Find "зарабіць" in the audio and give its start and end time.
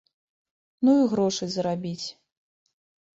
1.57-2.07